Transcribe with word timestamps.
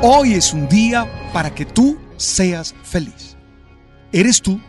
Hoy 0.00 0.34
es 0.34 0.52
un 0.52 0.68
día 0.68 1.10
para 1.32 1.52
que 1.52 1.66
tú 1.66 1.98
seas 2.18 2.72
feliz. 2.84 3.36
Eres 4.12 4.40
tú 4.40 4.60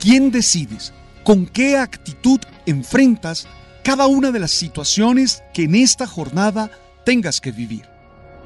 quien 0.00 0.32
decides 0.32 0.92
con 1.22 1.46
qué 1.46 1.78
actitud 1.78 2.40
enfrentas 2.66 3.46
cada 3.84 4.08
una 4.08 4.32
de 4.32 4.40
las 4.40 4.50
situaciones 4.50 5.44
que 5.52 5.62
en 5.62 5.76
esta 5.76 6.08
jornada 6.08 6.72
tengas 7.04 7.40
que 7.40 7.52
vivir. 7.52 7.84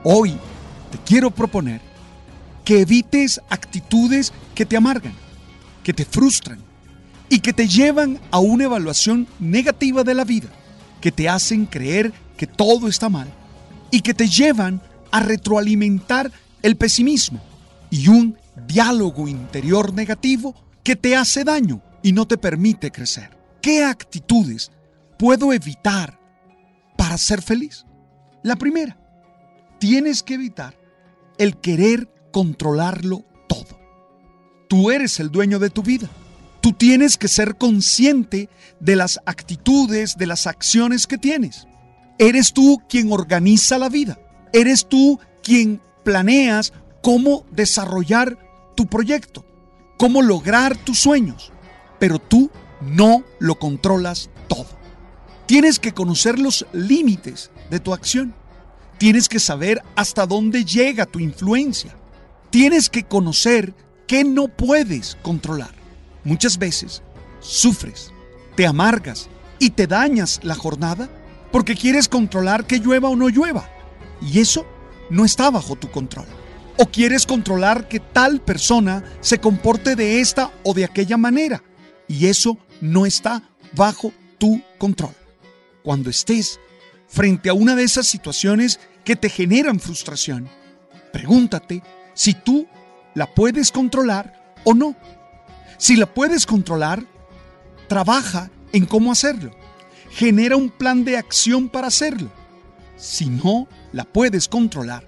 Hoy 0.05 0.37
te 0.93 0.99
quiero 1.07 1.31
proponer 1.31 1.81
que 2.63 2.83
evites 2.83 3.41
actitudes 3.49 4.35
que 4.55 4.67
te 4.67 4.77
amargan, 4.77 5.15
que 5.83 5.95
te 5.95 6.05
frustran 6.05 6.59
y 7.31 7.41
que 7.41 7.55
te 7.55 7.67
llevan 7.67 8.21
a 8.31 8.39
una 8.39 8.65
evaluación 8.65 9.27
negativa 9.39 10.05
de 10.05 10.13
la 10.13 10.25
vida, 10.25 10.49
que 11.01 11.11
te 11.11 11.27
hacen 11.27 11.65
creer 11.65 12.13
que 12.37 12.47
todo 12.47 12.87
está 12.87 13.09
mal 13.09 13.33
y 13.91 14.03
que 14.03 14.13
te 14.13 14.29
llevan 14.29 14.83
a 15.11 15.21
retroalimentar 15.21 16.31
el 16.63 16.77
pesimismo 16.77 17.41
y 17.91 18.09
un 18.09 18.37
diálogo 18.67 19.29
interior 19.29 19.93
negativo 19.95 20.55
que 20.83 20.97
te 20.97 21.17
hace 21.17 21.45
daño 21.45 21.83
y 22.03 22.13
no 22.13 22.27
te 22.27 22.39
permite 22.39 22.91
crecer. 22.91 23.37
¿Qué 23.61 23.85
actitudes 23.85 24.71
puedo 25.19 25.53
evitar 25.53 26.19
para 26.97 27.19
ser 27.19 27.43
feliz? 27.43 27.85
La 28.43 28.57
primera, 28.57 28.99
tienes 29.79 30.23
que 30.23 30.35
evitar 30.35 30.79
el 31.39 31.57
querer 31.57 32.09
controlarlo 32.33 33.25
todo. 33.49 33.79
Tú 34.69 34.91
eres 34.91 35.19
el 35.21 35.31
dueño 35.31 35.59
de 35.59 35.71
tu 35.71 35.83
vida. 35.83 36.09
Tú 36.61 36.73
tienes 36.73 37.17
que 37.17 37.29
ser 37.29 37.57
consciente 37.57 38.49
de 38.81 38.97
las 38.97 39.21
actitudes, 39.27 40.17
de 40.17 40.27
las 40.27 40.47
acciones 40.47 41.07
que 41.07 41.19
tienes. 41.19 41.67
Eres 42.19 42.53
tú 42.53 42.83
quien 42.89 43.13
organiza 43.13 43.79
la 43.79 43.89
vida. 43.89 44.19
Eres 44.53 44.87
tú 44.87 45.19
quien 45.43 45.81
planeas 46.05 46.73
cómo 47.03 47.45
desarrollar 47.51 48.39
tu 48.75 48.87
proyecto, 48.87 49.45
cómo 49.99 50.23
lograr 50.23 50.77
tus 50.77 50.99
sueños, 50.99 51.53
pero 51.99 52.19
tú 52.19 52.51
no 52.81 53.25
lo 53.39 53.59
controlas 53.59 54.31
todo. 54.47 54.67
Tienes 55.47 55.79
que 55.79 55.93
conocer 55.93 56.39
los 56.39 56.67
límites 56.73 57.51
de 57.71 57.81
tu 57.81 57.93
acción. 57.93 58.35
Tienes 58.99 59.29
que 59.29 59.39
saber 59.39 59.83
hasta 59.97 60.27
dónde 60.27 60.65
llega 60.65 61.07
tu 61.07 61.21
influencia. 61.21 61.97
Tienes 62.51 62.89
que 62.89 63.05
conocer 63.05 63.75
qué 64.07 64.25
no 64.25 64.49
puedes 64.49 65.17
controlar. 65.23 65.75
Muchas 66.25 66.59
veces 66.59 67.03
sufres, 67.41 68.13
te 68.57 68.67
amargas 68.67 69.29
y 69.59 69.71
te 69.71 69.87
dañas 69.87 70.41
la 70.43 70.55
jornada 70.55 71.09
porque 71.53 71.75
quieres 71.75 72.09
controlar 72.09 72.67
que 72.67 72.79
llueva 72.79 73.09
o 73.09 73.17
no 73.17 73.29
llueva. 73.29 73.69
Y 74.21 74.41
eso 74.41 74.67
no 75.11 75.25
está 75.25 75.51
bajo 75.51 75.77
tu 75.77 75.91
control. 75.91 76.27
O 76.77 76.87
quieres 76.87 77.27
controlar 77.27 77.89
que 77.89 78.01
tal 78.01 78.41
persona 78.41 79.03
se 79.21 79.39
comporte 79.39 79.97
de 79.97 80.21
esta 80.21 80.53
o 80.63 80.75
de 80.75 80.85
aquella 80.85 81.17
manera. 81.17 81.63
Y 82.07 82.27
eso 82.27 82.59
no 82.81 83.07
está 83.07 83.43
bajo 83.75 84.13
tu 84.39 84.63
control. 84.79 85.15
Cuando 85.83 86.11
estés 86.11 86.61
frente 87.09 87.49
a 87.49 87.55
una 87.55 87.75
de 87.75 87.83
esas 87.83 88.07
situaciones 88.07 88.79
que 89.05 89.17
te 89.17 89.29
generan 89.29 89.81
frustración, 89.81 90.49
pregúntate 91.13 91.83
si 92.15 92.35
tú 92.35 92.67
la 93.15 93.35
puedes 93.35 93.73
controlar 93.73 94.55
o 94.65 94.75
no. 94.75 94.95
Si 95.79 95.97
la 95.97 96.07
puedes 96.07 96.47
controlar, 96.47 97.05
trabaja 97.89 98.51
en 98.73 98.87
cómo 98.87 99.11
hacerlo. 99.11 99.51
Genera 100.11 100.57
un 100.57 100.71
plan 100.71 101.05
de 101.05 101.17
acción 101.17 101.69
para 101.69 101.89
hacerlo. 101.89 102.31
Si 102.97 103.27
no 103.27 103.69
la 103.93 104.05
puedes 104.05 104.49
controlar, 104.49 105.05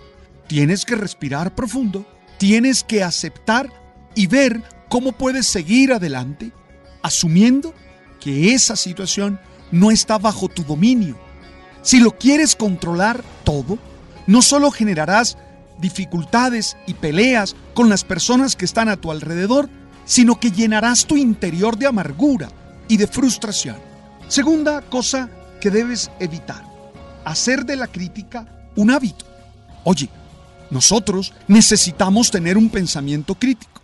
tienes 0.46 0.84
que 0.84 0.96
respirar 0.96 1.54
profundo, 1.54 2.06
tienes 2.38 2.82
que 2.82 3.02
aceptar 3.02 3.70
y 4.14 4.26
ver 4.26 4.62
cómo 4.88 5.12
puedes 5.12 5.46
seguir 5.46 5.92
adelante, 5.92 6.52
asumiendo 7.02 7.74
que 8.20 8.54
esa 8.54 8.76
situación 8.76 9.40
no 9.70 9.90
está 9.90 10.18
bajo 10.18 10.48
tu 10.48 10.64
dominio. 10.64 11.18
Si 11.82 12.00
lo 12.00 12.18
quieres 12.18 12.56
controlar 12.56 13.22
todo, 13.44 13.78
no 14.26 14.42
solo 14.42 14.70
generarás 14.70 15.38
dificultades 15.80 16.76
y 16.86 16.94
peleas 16.94 17.56
con 17.74 17.88
las 17.88 18.04
personas 18.04 18.56
que 18.56 18.64
están 18.64 18.88
a 18.88 18.96
tu 18.96 19.10
alrededor, 19.10 19.70
sino 20.04 20.38
que 20.38 20.50
llenarás 20.50 21.06
tu 21.06 21.16
interior 21.16 21.78
de 21.78 21.86
amargura 21.86 22.50
y 22.88 22.96
de 22.96 23.06
frustración. 23.06 23.76
Segunda 24.28 24.82
cosa 24.82 25.30
que 25.60 25.70
debes 25.70 26.10
evitar, 26.20 26.64
hacer 27.24 27.64
de 27.64 27.76
la 27.76 27.86
crítica 27.86 28.59
un 28.76 28.90
hábito. 28.90 29.24
Oye, 29.84 30.08
nosotros 30.70 31.32
necesitamos 31.48 32.30
tener 32.30 32.56
un 32.56 32.68
pensamiento 32.68 33.34
crítico, 33.34 33.82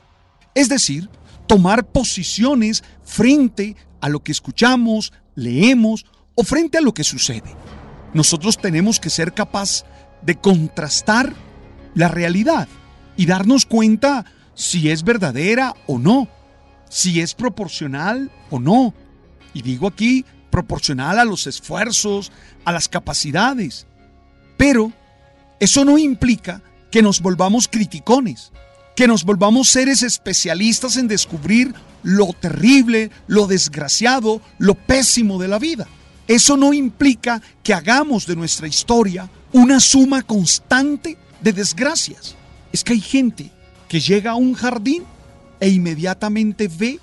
es 0.55 0.69
decir, 0.69 1.09
tomar 1.47 1.87
posiciones 1.87 2.85
frente 3.05 3.77
a 4.01 4.09
lo 4.09 4.23
que 4.23 4.33
escuchamos, 4.33 5.13
leemos 5.35 6.07
o 6.35 6.45
frente 6.45 6.79
a 6.79 6.81
lo 6.81 6.95
que 6.95 7.05
sucede. 7.05 7.55
Nosotros 8.15 8.59
tenemos 8.59 9.01
que 9.01 9.11
ser 9.11 9.33
capaz 9.33 9.85
de 10.23 10.37
contrastar 10.37 11.35
la 11.95 12.09
realidad 12.09 12.69
y 13.17 13.27
darnos 13.27 13.67
cuenta 13.67 14.25
si 14.55 14.91
es 14.91 15.03
verdadera 15.03 15.75
o 15.87 15.99
no, 15.99 16.29
si 16.89 17.21
es 17.21 17.35
proporcional 17.35 18.31
o 18.51 18.59
no. 18.59 18.95
Y 19.55 19.63
digo 19.63 19.87
aquí 19.89 20.25
proporcional 20.51 21.19
a 21.19 21.25
los 21.25 21.47
esfuerzos, 21.47 22.33
a 22.65 22.73
las 22.73 22.89
capacidades. 22.89 23.87
Pero 24.57 24.93
eso 25.61 25.85
no 25.85 25.99
implica 25.99 26.63
que 26.91 27.03
nos 27.03 27.21
volvamos 27.21 27.69
criticones, 27.69 28.53
que 28.95 29.07
nos 29.07 29.25
volvamos 29.25 29.69
seres 29.69 30.03
especialistas 30.03 30.97
en 30.97 31.09
descubrir 31.09 31.75
lo 32.03 32.33
terrible, 32.33 33.11
lo 33.27 33.47
desgraciado, 33.47 34.41
lo 34.59 34.75
pésimo 34.75 35.39
de 35.39 35.49
la 35.49 35.59
vida. 35.59 35.87
Eso 36.29 36.57
no 36.57 36.73
implica 36.73 37.43
que 37.63 37.75
hagamos 37.75 38.27
de 38.27 38.37
nuestra 38.37 38.67
historia 38.67 39.31
una 39.53 39.81
suma 39.81 40.23
constante 40.23 41.19
de 41.41 41.53
desgracias. 41.53 42.35
Es 42.73 42.83
que 42.83 42.95
hay 42.95 43.01
gente 43.01 43.51
que 43.89 44.01
llega 44.01 44.33
a 44.33 44.37
un 44.37 44.55
jardín 44.55 45.05
e 45.61 45.69
inmediatamente 45.69 46.69
ve 46.69 47.01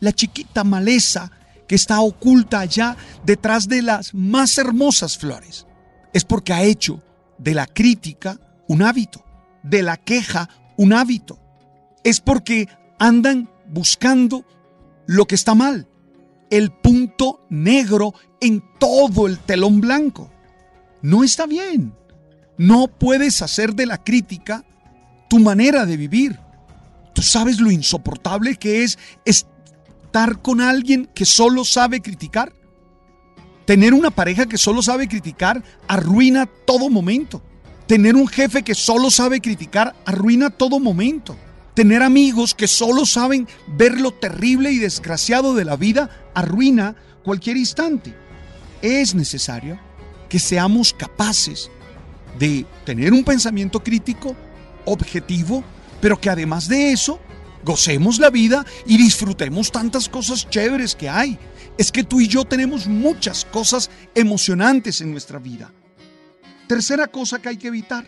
la 0.00 0.12
chiquita 0.12 0.64
maleza 0.64 1.30
que 1.68 1.74
está 1.74 2.00
oculta 2.00 2.60
allá 2.60 2.96
detrás 3.24 3.68
de 3.68 3.82
las 3.82 4.14
más 4.14 4.58
hermosas 4.58 5.16
flores. 5.16 5.66
Es 6.12 6.24
porque 6.24 6.52
ha 6.52 6.62
hecho 6.62 7.02
de 7.38 7.54
la 7.54 7.66
crítica 7.66 8.38
un 8.68 8.82
hábito, 8.82 9.24
de 9.62 9.82
la 9.82 9.96
queja 9.96 10.48
un 10.76 10.92
hábito. 10.92 11.38
Es 12.04 12.20
porque 12.20 12.68
andan 12.98 13.48
buscando 13.68 14.44
lo 15.06 15.26
que 15.26 15.34
está 15.34 15.54
mal, 15.54 15.88
el 16.50 16.70
punto 16.70 17.46
negro 17.48 18.14
en 18.40 18.62
todo 18.78 19.26
el 19.26 19.38
telón 19.38 19.80
blanco. 19.80 20.30
No 21.00 21.24
está 21.24 21.46
bien. 21.46 21.94
No 22.56 22.88
puedes 22.88 23.42
hacer 23.42 23.74
de 23.74 23.86
la 23.86 23.98
crítica 23.98 24.64
tu 25.28 25.38
manera 25.38 25.86
de 25.86 25.96
vivir. 25.96 26.38
Tú 27.14 27.22
sabes 27.22 27.60
lo 27.60 27.70
insoportable 27.70 28.56
que 28.56 28.84
es 28.84 28.98
estar 29.24 30.40
con 30.42 30.60
alguien 30.60 31.08
que 31.14 31.24
solo 31.24 31.64
sabe 31.64 32.00
criticar. 32.00 32.52
Tener 33.72 33.94
una 33.94 34.10
pareja 34.10 34.44
que 34.44 34.58
solo 34.58 34.82
sabe 34.82 35.08
criticar 35.08 35.64
arruina 35.88 36.44
todo 36.44 36.90
momento. 36.90 37.40
Tener 37.86 38.16
un 38.16 38.28
jefe 38.28 38.62
que 38.62 38.74
solo 38.74 39.10
sabe 39.10 39.40
criticar 39.40 39.96
arruina 40.04 40.50
todo 40.50 40.78
momento. 40.78 41.38
Tener 41.72 42.02
amigos 42.02 42.54
que 42.54 42.68
solo 42.68 43.06
saben 43.06 43.48
ver 43.66 43.98
lo 43.98 44.10
terrible 44.10 44.72
y 44.72 44.78
desgraciado 44.78 45.54
de 45.54 45.64
la 45.64 45.76
vida 45.76 46.10
arruina 46.34 46.96
cualquier 47.24 47.56
instante. 47.56 48.14
Es 48.82 49.14
necesario 49.14 49.78
que 50.28 50.38
seamos 50.38 50.92
capaces 50.92 51.70
de 52.38 52.66
tener 52.84 53.14
un 53.14 53.24
pensamiento 53.24 53.82
crítico, 53.82 54.36
objetivo, 54.84 55.64
pero 55.98 56.20
que 56.20 56.28
además 56.28 56.68
de 56.68 56.92
eso 56.92 57.18
gocemos 57.64 58.18
la 58.18 58.28
vida 58.28 58.66
y 58.84 58.98
disfrutemos 58.98 59.72
tantas 59.72 60.10
cosas 60.10 60.46
chéveres 60.50 60.94
que 60.94 61.08
hay. 61.08 61.38
Es 61.78 61.90
que 61.90 62.04
tú 62.04 62.20
y 62.20 62.28
yo 62.28 62.44
tenemos 62.44 62.86
muchas 62.86 63.44
cosas 63.44 63.90
emocionantes 64.14 65.00
en 65.00 65.10
nuestra 65.10 65.38
vida. 65.38 65.70
Tercera 66.68 67.08
cosa 67.08 67.40
que 67.40 67.48
hay 67.48 67.56
que 67.56 67.68
evitar. 67.68 68.06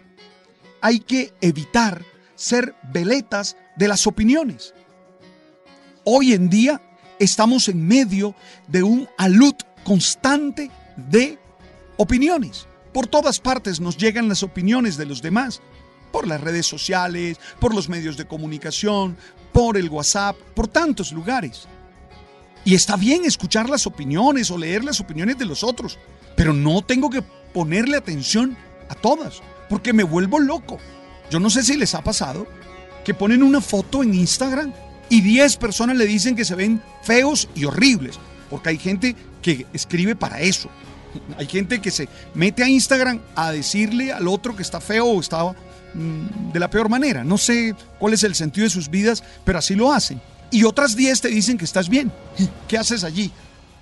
Hay 0.80 1.00
que 1.00 1.32
evitar 1.40 2.04
ser 2.34 2.74
veletas 2.92 3.56
de 3.76 3.88
las 3.88 4.06
opiniones. 4.06 4.74
Hoy 6.04 6.34
en 6.34 6.50
día 6.50 6.80
estamos 7.18 7.68
en 7.68 7.86
medio 7.86 8.34
de 8.68 8.82
un 8.82 9.08
alud 9.16 9.54
constante 9.82 10.70
de 10.96 11.38
opiniones. 11.96 12.66
Por 12.92 13.06
todas 13.06 13.40
partes 13.40 13.80
nos 13.80 13.96
llegan 13.96 14.28
las 14.28 14.42
opiniones 14.42 14.96
de 14.96 15.06
los 15.06 15.22
demás, 15.22 15.62
por 16.12 16.26
las 16.26 16.40
redes 16.40 16.66
sociales, 16.66 17.38
por 17.58 17.74
los 17.74 17.88
medios 17.88 18.16
de 18.16 18.26
comunicación, 18.26 19.16
por 19.52 19.76
el 19.76 19.88
WhatsApp, 19.88 20.36
por 20.54 20.68
tantos 20.68 21.12
lugares. 21.12 21.66
Y 22.64 22.74
está 22.74 22.96
bien 22.96 23.24
escuchar 23.24 23.68
las 23.68 23.86
opiniones 23.86 24.50
o 24.50 24.58
leer 24.58 24.84
las 24.84 25.00
opiniones 25.00 25.38
de 25.38 25.44
los 25.44 25.62
otros, 25.62 25.98
pero 26.36 26.52
no 26.52 26.82
tengo 26.82 27.10
que 27.10 27.22
ponerle 27.52 27.96
atención 27.96 28.56
a 28.88 28.94
todas, 28.94 29.42
porque 29.68 29.92
me 29.92 30.02
vuelvo 30.02 30.38
loco. 30.40 30.78
Yo 31.30 31.40
no 31.40 31.50
sé 31.50 31.62
si 31.62 31.76
les 31.76 31.94
ha 31.94 32.02
pasado 32.02 32.46
que 33.04 33.14
ponen 33.14 33.42
una 33.42 33.60
foto 33.60 34.02
en 34.02 34.14
Instagram 34.14 34.72
y 35.10 35.20
10 35.20 35.56
personas 35.58 35.96
le 35.96 36.06
dicen 36.06 36.34
que 36.34 36.44
se 36.44 36.54
ven 36.54 36.82
feos 37.02 37.48
y 37.54 37.66
horribles, 37.66 38.18
porque 38.48 38.70
hay 38.70 38.78
gente 38.78 39.14
que 39.42 39.66
escribe 39.72 40.16
para 40.16 40.40
eso. 40.40 40.70
Hay 41.38 41.46
gente 41.46 41.80
que 41.80 41.90
se 41.90 42.08
mete 42.34 42.64
a 42.64 42.68
Instagram 42.68 43.20
a 43.36 43.52
decirle 43.52 44.12
al 44.12 44.26
otro 44.26 44.56
que 44.56 44.62
está 44.62 44.80
feo 44.80 45.06
o 45.06 45.20
está 45.20 45.54
mm, 45.94 46.52
de 46.52 46.58
la 46.58 46.70
peor 46.70 46.88
manera. 46.88 47.22
No 47.22 47.38
sé 47.38 47.74
cuál 47.98 48.14
es 48.14 48.24
el 48.24 48.34
sentido 48.34 48.64
de 48.64 48.70
sus 48.70 48.88
vidas, 48.88 49.22
pero 49.44 49.58
así 49.58 49.74
lo 49.74 49.92
hacen. 49.92 50.20
Y 50.50 50.64
otras 50.64 50.96
10 50.96 51.20
te 51.20 51.28
dicen 51.28 51.58
que 51.58 51.64
estás 51.64 51.88
bien. 51.88 52.12
¿Qué 52.68 52.78
haces 52.78 53.04
allí? 53.04 53.30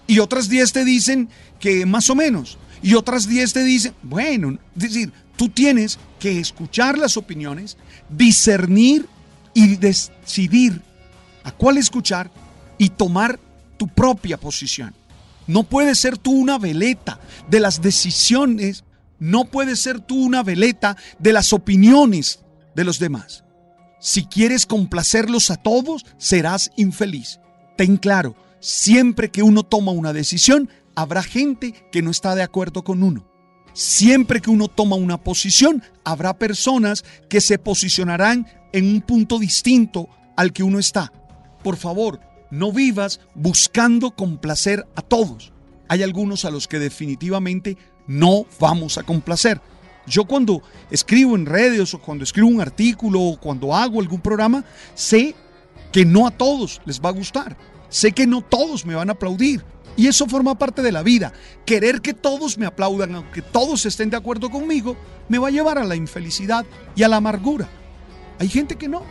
Y 0.06 0.18
otras 0.18 0.48
10 0.48 0.72
te 0.72 0.84
dicen 0.84 1.28
que 1.60 1.86
más 1.86 2.10
o 2.10 2.14
menos. 2.14 2.58
Y 2.82 2.94
otras 2.94 3.28
10 3.28 3.52
te 3.52 3.64
dicen, 3.64 3.94
bueno, 4.02 4.58
es 4.76 4.82
decir, 4.82 5.12
tú 5.36 5.48
tienes 5.48 5.98
que 6.18 6.40
escuchar 6.40 6.98
las 6.98 7.16
opiniones, 7.16 7.76
discernir 8.08 9.06
y 9.54 9.76
decidir 9.76 10.82
a 11.44 11.52
cuál 11.52 11.78
escuchar 11.78 12.30
y 12.78 12.88
tomar 12.88 13.38
tu 13.76 13.86
propia 13.86 14.38
posición. 14.38 14.94
No 15.46 15.64
puedes 15.64 15.98
ser 15.98 16.18
tú 16.18 16.32
una 16.32 16.58
veleta 16.58 17.20
de 17.48 17.60
las 17.60 17.82
decisiones, 17.82 18.84
no 19.18 19.44
puedes 19.44 19.80
ser 19.80 20.00
tú 20.00 20.24
una 20.24 20.42
veleta 20.42 20.96
de 21.18 21.32
las 21.32 21.52
opiniones 21.52 22.40
de 22.74 22.84
los 22.84 22.98
demás. 22.98 23.44
Si 24.02 24.24
quieres 24.24 24.66
complacerlos 24.66 25.52
a 25.52 25.56
todos, 25.56 26.04
serás 26.18 26.72
infeliz. 26.76 27.38
Ten 27.76 27.96
claro, 27.96 28.34
siempre 28.58 29.30
que 29.30 29.44
uno 29.44 29.62
toma 29.62 29.92
una 29.92 30.12
decisión, 30.12 30.68
habrá 30.96 31.22
gente 31.22 31.72
que 31.92 32.02
no 32.02 32.10
está 32.10 32.34
de 32.34 32.42
acuerdo 32.42 32.82
con 32.82 33.04
uno. 33.04 33.24
Siempre 33.74 34.40
que 34.40 34.50
uno 34.50 34.66
toma 34.66 34.96
una 34.96 35.22
posición, 35.22 35.84
habrá 36.02 36.36
personas 36.36 37.04
que 37.28 37.40
se 37.40 37.60
posicionarán 37.60 38.48
en 38.72 38.92
un 38.92 39.02
punto 39.02 39.38
distinto 39.38 40.08
al 40.36 40.52
que 40.52 40.64
uno 40.64 40.80
está. 40.80 41.12
Por 41.62 41.76
favor, 41.76 42.18
no 42.50 42.72
vivas 42.72 43.20
buscando 43.36 44.10
complacer 44.16 44.84
a 44.96 45.02
todos. 45.02 45.52
Hay 45.86 46.02
algunos 46.02 46.44
a 46.44 46.50
los 46.50 46.66
que 46.66 46.80
definitivamente 46.80 47.78
no 48.08 48.46
vamos 48.58 48.98
a 48.98 49.04
complacer. 49.04 49.60
Yo 50.06 50.24
cuando 50.24 50.62
escribo 50.90 51.36
en 51.36 51.46
redes 51.46 51.94
o 51.94 52.00
cuando 52.00 52.24
escribo 52.24 52.48
un 52.48 52.60
artículo 52.60 53.20
o 53.20 53.36
cuando 53.38 53.74
hago 53.74 54.00
algún 54.00 54.20
programa, 54.20 54.64
sé 54.94 55.34
que 55.92 56.04
no 56.04 56.26
a 56.26 56.30
todos 56.30 56.80
les 56.84 57.00
va 57.00 57.10
a 57.10 57.12
gustar. 57.12 57.56
Sé 57.88 58.12
que 58.12 58.26
no 58.26 58.42
todos 58.42 58.86
me 58.86 58.94
van 58.94 59.10
a 59.10 59.12
aplaudir. 59.12 59.64
Y 59.96 60.06
eso 60.06 60.26
forma 60.26 60.58
parte 60.58 60.80
de 60.82 60.90
la 60.90 61.02
vida. 61.02 61.32
Querer 61.66 62.00
que 62.00 62.14
todos 62.14 62.56
me 62.56 62.66
aplaudan, 62.66 63.14
aunque 63.14 63.42
todos 63.42 63.84
estén 63.84 64.08
de 64.08 64.16
acuerdo 64.16 64.50
conmigo, 64.50 64.96
me 65.28 65.38
va 65.38 65.48
a 65.48 65.50
llevar 65.50 65.78
a 65.78 65.84
la 65.84 65.96
infelicidad 65.96 66.64
y 66.96 67.02
a 67.02 67.08
la 67.08 67.16
amargura. 67.16 67.68
Hay 68.38 68.48
gente 68.48 68.76
que 68.76 68.88
no. 68.88 69.02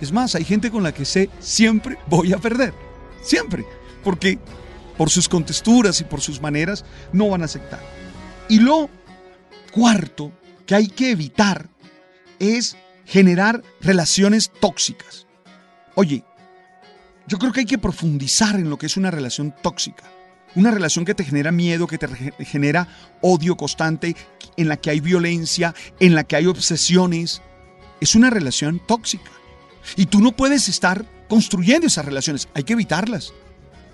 Es 0.00 0.10
más, 0.10 0.34
hay 0.34 0.44
gente 0.44 0.70
con 0.70 0.82
la 0.82 0.92
que 0.92 1.04
sé 1.04 1.28
siempre 1.38 1.98
voy 2.08 2.32
a 2.32 2.38
perder. 2.38 2.72
Siempre. 3.22 3.64
Porque 4.02 4.38
por 4.96 5.10
sus 5.10 5.28
contesturas 5.28 6.00
y 6.00 6.04
por 6.04 6.20
sus 6.20 6.40
maneras 6.40 6.84
no 7.12 7.28
van 7.28 7.42
a 7.42 7.44
aceptar. 7.44 7.80
Y 8.48 8.58
lo 8.58 8.88
cuarto 9.72 10.32
que 10.66 10.76
hay 10.76 10.86
que 10.86 11.10
evitar 11.10 11.68
es 12.38 12.76
generar 13.04 13.62
relaciones 13.80 14.52
tóxicas. 14.60 15.26
Oye, 15.94 16.24
yo 17.26 17.38
creo 17.38 17.52
que 17.52 17.60
hay 17.60 17.66
que 17.66 17.78
profundizar 17.78 18.56
en 18.56 18.70
lo 18.70 18.78
que 18.78 18.86
es 18.86 18.96
una 18.96 19.10
relación 19.10 19.54
tóxica. 19.62 20.04
Una 20.54 20.70
relación 20.70 21.04
que 21.04 21.14
te 21.14 21.24
genera 21.24 21.50
miedo, 21.50 21.86
que 21.86 21.98
te 21.98 22.08
genera 22.44 22.86
odio 23.22 23.56
constante, 23.56 24.14
en 24.56 24.68
la 24.68 24.76
que 24.76 24.90
hay 24.90 25.00
violencia, 25.00 25.74
en 25.98 26.14
la 26.14 26.24
que 26.24 26.36
hay 26.36 26.46
obsesiones. 26.46 27.40
Es 28.00 28.14
una 28.14 28.28
relación 28.28 28.80
tóxica. 28.86 29.30
Y 29.96 30.06
tú 30.06 30.20
no 30.20 30.32
puedes 30.32 30.68
estar 30.68 31.06
construyendo 31.28 31.86
esas 31.86 32.04
relaciones. 32.04 32.48
Hay 32.54 32.64
que 32.64 32.74
evitarlas. 32.74 33.32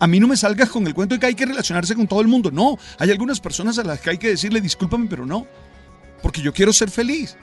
A 0.00 0.06
mí 0.06 0.20
no 0.20 0.28
me 0.28 0.36
salgas 0.36 0.68
con 0.68 0.86
el 0.86 0.94
cuento 0.94 1.14
de 1.14 1.20
que 1.20 1.26
hay 1.26 1.34
que 1.34 1.46
relacionarse 1.46 1.94
con 1.94 2.06
todo 2.06 2.20
el 2.20 2.28
mundo. 2.28 2.50
No, 2.50 2.78
hay 2.98 3.10
algunas 3.10 3.40
personas 3.40 3.78
a 3.78 3.84
las 3.84 4.00
que 4.00 4.10
hay 4.10 4.18
que 4.18 4.28
decirle 4.28 4.60
discúlpame, 4.60 5.06
pero 5.08 5.26
no. 5.26 5.46
Porque 6.22 6.42
yo 6.42 6.52
quiero 6.52 6.72
ser 6.72 6.90
feliz. 6.90 7.36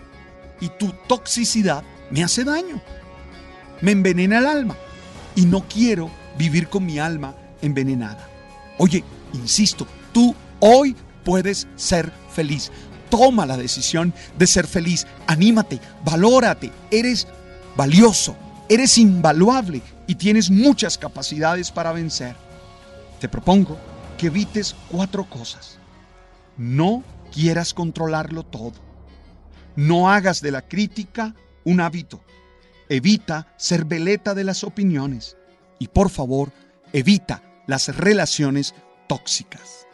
Y 0.59 0.69
tu 0.69 0.93
toxicidad 1.07 1.83
me 2.09 2.23
hace 2.23 2.43
daño. 2.43 2.81
Me 3.81 3.91
envenena 3.91 4.39
el 4.39 4.45
alma 4.45 4.77
y 5.35 5.45
no 5.45 5.67
quiero 5.67 6.09
vivir 6.37 6.69
con 6.69 6.85
mi 6.85 6.99
alma 6.99 7.35
envenenada. 7.61 8.27
Oye, 8.77 9.03
insisto, 9.33 9.87
tú 10.13 10.35
hoy 10.59 10.95
puedes 11.23 11.67
ser 11.75 12.11
feliz. 12.31 12.71
Toma 13.09 13.45
la 13.45 13.57
decisión 13.57 14.13
de 14.37 14.47
ser 14.47 14.67
feliz. 14.67 15.05
Anímate, 15.27 15.79
valórate. 16.03 16.71
Eres 16.91 17.27
valioso, 17.75 18.35
eres 18.69 18.97
invaluable 18.97 19.81
y 20.07 20.15
tienes 20.15 20.49
muchas 20.49 20.97
capacidades 20.97 21.71
para 21.71 21.91
vencer. 21.91 22.35
Te 23.19 23.29
propongo 23.29 23.77
que 24.17 24.27
evites 24.27 24.75
cuatro 24.89 25.25
cosas. 25.25 25.77
No 26.57 27.03
quieras 27.35 27.73
controlarlo 27.73 28.43
todo. 28.43 28.73
No 29.75 30.09
hagas 30.09 30.41
de 30.41 30.51
la 30.51 30.61
crítica 30.61 31.35
un 31.65 31.81
hábito. 31.81 32.21
Evita 32.87 33.53
ser 33.57 33.83
veleta 33.83 34.33
de 34.33 34.45
las 34.45 34.63
opiniones 34.63 35.35
y 35.77 35.89
por 35.89 36.09
favor, 36.09 36.51
evita 36.93 37.43
las 37.67 37.89
relaciones 37.95 38.73
tóxicas. 39.07 39.85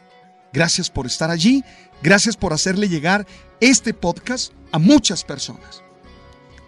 Gracias 0.53 0.91
por 0.91 1.07
estar 1.07 1.31
allí, 1.31 1.63
gracias 2.03 2.38
por 2.38 2.53
hacerle 2.53 2.89
llegar 2.89 3.25
este 3.60 3.93
podcast 3.93 4.53
a 4.71 4.77
muchas 4.77 5.24
personas. 5.24 5.81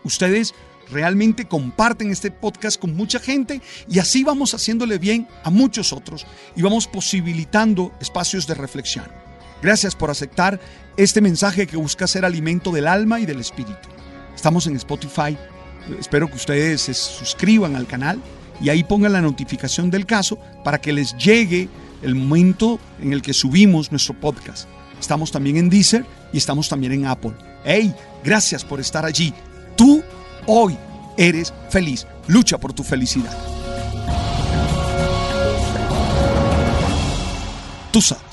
Ustedes 0.04 0.56
realmente 0.90 1.46
comparten 1.46 2.10
este 2.10 2.32
podcast 2.32 2.80
con 2.80 2.96
mucha 2.96 3.20
gente 3.20 3.62
y 3.88 4.00
así 4.00 4.24
vamos 4.24 4.54
haciéndole 4.54 4.98
bien 4.98 5.28
a 5.44 5.50
muchos 5.50 5.94
otros 5.94 6.26
y 6.56 6.62
vamos 6.62 6.88
posibilitando 6.88 7.92
espacios 8.00 8.48
de 8.48 8.56
reflexión. 8.56 9.23
Gracias 9.64 9.96
por 9.96 10.12
aceptar 10.12 10.60
este 10.98 11.22
mensaje 11.22 11.66
que 11.66 11.78
busca 11.78 12.06
ser 12.06 12.26
alimento 12.26 12.72
del 12.72 12.88
alma 12.88 13.20
y 13.20 13.26
del 13.26 13.40
espíritu. 13.40 13.90
Estamos 14.36 14.68
en 14.68 14.76
Spotify, 14.76 15.36
Espero 16.00 16.30
que 16.30 16.36
ustedes 16.36 16.82
se 16.82 16.94
suscriban 16.94 17.76
al 17.76 17.88
canal 17.88 18.22
y 18.62 18.70
ahí 18.70 18.84
pongan 18.84 19.14
la 19.14 19.22
notificación 19.22 19.90
del 19.92 20.06
caso 20.06 20.38
para 20.64 20.80
que 20.80 20.94
les 20.94 21.16
llegue 21.18 21.70
el 22.02 22.16
momento 22.16 22.80
en 23.02 23.14
el 23.14 23.22
que 23.22 23.34
subimos 23.34 23.92
nuestro 23.92 24.20
podcast. 24.20 24.68
Estamos 25.00 25.32
también 25.32 25.58
en 25.58 25.70
Deezer 25.70 26.06
y 26.32 26.38
estamos 26.38 26.70
también 26.70 26.94
en 26.94 27.06
Apple. 27.06 27.34
¡Hey! 27.66 27.94
Gracias 28.24 28.64
por 28.64 28.80
estar 28.80 29.06
allí. 29.06 29.34
Tú 29.76 30.02
hoy 30.46 30.78
eres 31.18 31.54
feliz. 31.70 32.08
Lucha 32.28 32.58
por 32.58 32.72
tu 32.72 32.84
felicidad. 32.84 33.38
Tú 37.92 38.02
sabes. 38.02 38.33